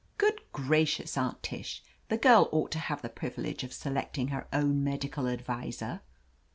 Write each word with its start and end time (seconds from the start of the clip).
"Good 0.17 0.41
gracious. 0.51 1.15
Aunt 1.15 1.43
Tish, 1.43 1.83
the 2.09 2.17
girl 2.17 2.49
ought 2.51 2.71
to 2.71 2.79
have 2.79 3.03
the 3.03 3.07
privilege 3.09 3.63
of 3.63 3.71
selecting 3.71 4.29
her 4.29 4.47
own 4.51 4.83
medical 4.83 5.27
adviser." 5.27 6.01